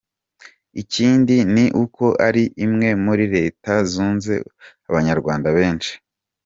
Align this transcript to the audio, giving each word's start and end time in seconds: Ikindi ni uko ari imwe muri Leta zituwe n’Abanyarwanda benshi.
Ikindi 0.81 1.35
ni 1.53 1.65
uko 1.83 2.05
ari 2.27 2.43
imwe 2.65 2.89
muri 3.05 3.25
Leta 3.35 3.71
zituwe 3.91 4.35
n’Abanyarwanda 4.83 5.49
benshi. 5.57 5.91